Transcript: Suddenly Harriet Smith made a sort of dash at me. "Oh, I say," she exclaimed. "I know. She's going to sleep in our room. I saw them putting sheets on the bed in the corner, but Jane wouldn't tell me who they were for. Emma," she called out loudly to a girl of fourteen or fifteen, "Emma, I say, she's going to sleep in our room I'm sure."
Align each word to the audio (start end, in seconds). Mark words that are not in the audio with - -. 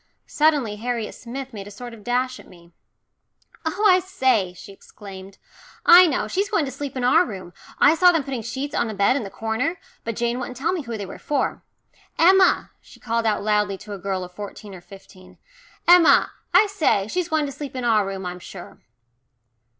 Suddenly 0.25 0.77
Harriet 0.77 1.13
Smith 1.13 1.53
made 1.53 1.67
a 1.67 1.69
sort 1.69 1.93
of 1.93 2.03
dash 2.03 2.39
at 2.39 2.47
me. 2.47 2.71
"Oh, 3.63 3.85
I 3.87 3.99
say," 3.99 4.51
she 4.53 4.71
exclaimed. 4.71 5.37
"I 5.85 6.07
know. 6.07 6.27
She's 6.27 6.49
going 6.49 6.65
to 6.65 6.71
sleep 6.71 6.97
in 6.97 7.03
our 7.03 7.23
room. 7.23 7.53
I 7.77 7.93
saw 7.93 8.11
them 8.11 8.23
putting 8.23 8.41
sheets 8.41 8.73
on 8.73 8.87
the 8.87 8.95
bed 8.95 9.15
in 9.15 9.21
the 9.21 9.29
corner, 9.29 9.77
but 10.03 10.15
Jane 10.15 10.39
wouldn't 10.39 10.57
tell 10.57 10.73
me 10.73 10.81
who 10.81 10.97
they 10.97 11.05
were 11.05 11.19
for. 11.19 11.61
Emma," 12.17 12.71
she 12.81 12.99
called 12.99 13.27
out 13.27 13.43
loudly 13.43 13.77
to 13.77 13.93
a 13.93 13.99
girl 13.99 14.23
of 14.23 14.31
fourteen 14.31 14.73
or 14.73 14.81
fifteen, 14.81 15.37
"Emma, 15.87 16.31
I 16.51 16.65
say, 16.65 17.07
she's 17.07 17.29
going 17.29 17.45
to 17.45 17.51
sleep 17.51 17.75
in 17.75 17.83
our 17.85 18.03
room 18.03 18.25
I'm 18.25 18.39
sure." 18.39 18.79